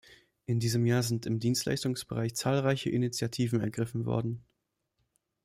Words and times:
In 0.47 0.59
diesem 0.59 0.87
Jahr 0.87 1.03
sind 1.03 1.27
im 1.27 1.37
Dienstleistungsbereich 1.39 2.33
zahlreiche 2.33 2.89
Initiativen 2.89 3.61
ergriffen 3.61 4.07
worden. 4.07 4.43